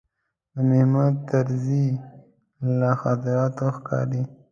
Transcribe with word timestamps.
د 0.53 0.55
محمود 0.69 1.15
طرزي 1.29 1.85
له 2.79 2.89
خاطراتو 3.01 3.65
ښکاري. 3.75 4.23